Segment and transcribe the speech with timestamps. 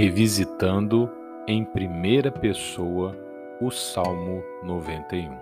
[0.00, 1.10] revisitando
[1.46, 3.14] em primeira pessoa
[3.60, 5.36] o Salmo 91.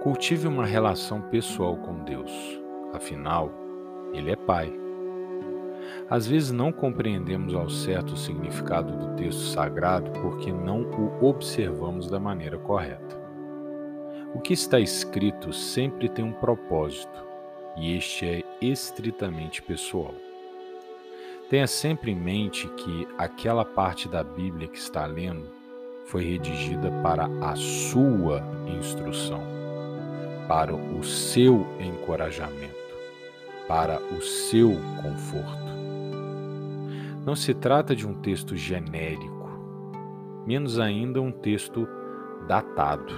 [0.00, 2.30] Cultive uma relação pessoal com Deus,
[2.92, 3.50] afinal,
[4.12, 4.72] Ele é Pai.
[6.08, 12.08] Às vezes não compreendemos ao certo o significado do texto sagrado porque não o observamos
[12.08, 13.20] da maneira correta.
[14.32, 17.20] O que está escrito sempre tem um propósito,
[17.76, 20.14] e este é estritamente pessoal.
[21.50, 25.46] Tenha sempre em mente que aquela parte da Bíblia que está lendo
[26.06, 29.42] foi redigida para a sua instrução,
[30.48, 32.74] para o seu encorajamento,
[33.68, 34.70] para o seu
[35.02, 35.74] conforto.
[37.26, 39.48] Não se trata de um texto genérico,
[40.46, 41.86] menos ainda um texto
[42.48, 43.12] datado,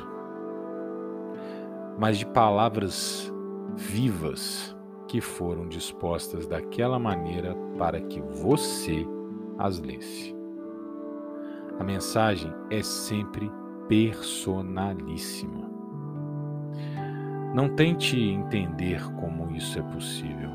[1.97, 3.33] mas de palavras
[3.77, 9.07] vivas que foram dispostas daquela maneira para que você
[9.59, 10.35] as lesse.
[11.79, 13.51] A mensagem é sempre
[13.89, 15.71] personalíssima.
[17.55, 20.51] Não tente entender como isso é possível.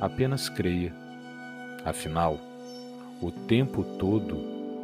[0.00, 0.94] Apenas creia.
[1.84, 2.38] Afinal,
[3.20, 4.36] o tempo todo,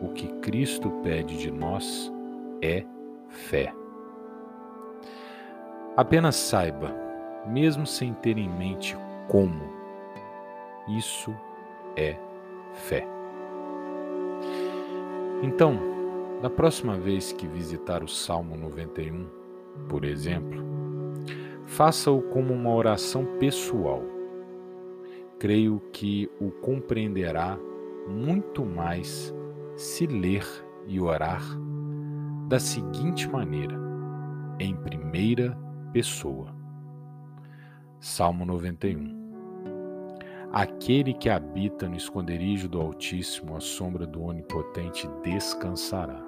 [0.03, 2.13] o que Cristo pede de nós
[2.63, 2.85] é
[3.29, 3.73] fé.
[5.97, 7.03] Apenas saiba
[7.47, 8.97] mesmo sem ter em mente
[9.29, 9.82] como.
[10.89, 11.35] Isso
[11.97, 12.17] é
[12.73, 13.07] fé.
[15.43, 15.79] Então,
[16.41, 19.27] da próxima vez que visitar o Salmo 91,
[19.89, 20.63] por exemplo,
[21.67, 24.03] faça-o como uma oração pessoal.
[25.39, 27.59] Creio que o compreenderá
[28.09, 29.35] muito mais
[29.77, 30.45] se ler
[30.87, 31.43] e orar
[32.49, 33.77] da seguinte maneira,
[34.59, 35.57] em primeira
[35.93, 36.55] pessoa.
[38.01, 39.22] Salmo 91
[40.53, 46.23] Aquele que habita no esconderijo do Altíssimo, à sombra do Onipotente, descansará.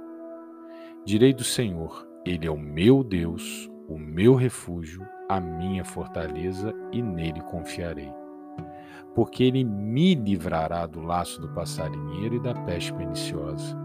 [1.05, 7.03] Direi do Senhor: Ele é o meu Deus, o meu refúgio, a minha fortaleza, e
[7.03, 8.11] nele confiarei.
[9.15, 13.79] Porque ele me livrará do laço do passarinheiro e da peste perniciosa.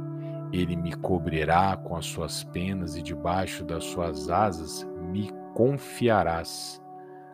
[0.53, 6.81] Ele me cobrirá com as suas penas e debaixo das suas asas me confiarás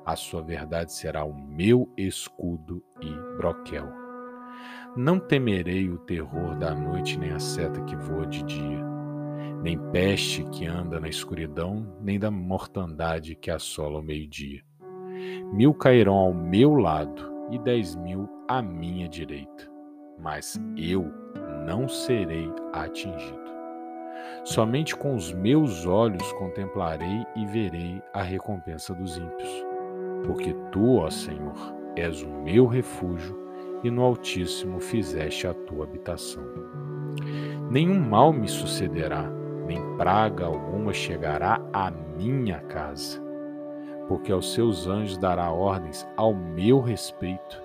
[0.06, 3.88] a sua verdade será o meu escudo e broquel.
[4.96, 8.86] Não temerei o terror da noite, nem a seta que voa de dia,
[9.62, 14.62] nem peste que anda na escuridão, nem da mortandade que assola ao meio-dia.
[15.52, 19.70] Mil cairão ao meu lado e dez mil à minha direita,
[20.20, 21.12] mas eu
[21.66, 23.44] não serei atingido.
[24.44, 29.75] Somente com os meus olhos contemplarei e verei a recompensa dos ímpios
[30.26, 31.56] porque tu, ó Senhor,
[31.96, 33.38] és o meu refúgio
[33.84, 36.44] e no Altíssimo fizeste a tua habitação.
[37.70, 39.30] Nenhum mal me sucederá,
[39.66, 43.22] nem praga alguma chegará à minha casa,
[44.08, 47.64] porque aos seus anjos dará ordens ao meu respeito,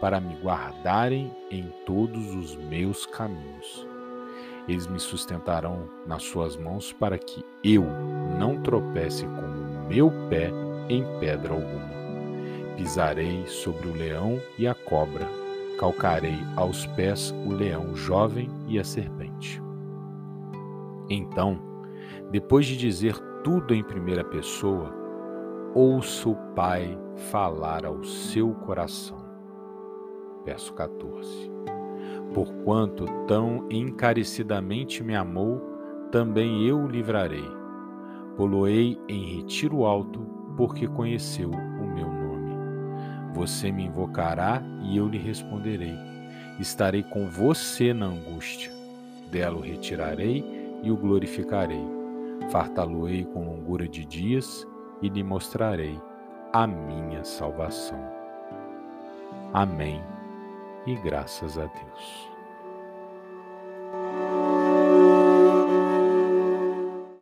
[0.00, 3.86] para me guardarem em todos os meus caminhos.
[4.66, 7.84] Eles me sustentarão nas suas mãos para que eu
[8.38, 10.50] não tropece com o meu pé
[10.88, 11.90] em pedra alguma.
[12.76, 15.28] Pisarei sobre o leão e a cobra,
[15.78, 19.62] calcarei aos pés o leão jovem e a serpente.
[21.08, 21.58] Então,
[22.30, 24.94] depois de dizer tudo em primeira pessoa,
[25.74, 26.98] ouça o Pai
[27.30, 29.22] falar ao seu coração.
[30.44, 31.50] Verso 14.
[32.32, 35.60] Porquanto tão encarecidamente me amou,
[36.10, 37.48] também eu o livrarei.
[38.36, 40.26] Poloei em retiro alto,
[40.56, 42.54] porque conheceu o meu nome.
[43.34, 45.96] Você me invocará e eu lhe responderei.
[46.58, 48.70] Estarei com você na angústia.
[49.30, 50.44] Dela o retirarei
[50.82, 51.84] e o glorificarei.
[52.50, 54.66] Fartá-lo-ei com longura de dias
[55.00, 55.98] e lhe mostrarei
[56.52, 57.98] a minha salvação.
[59.52, 60.02] Amém
[60.86, 62.31] e graças a Deus.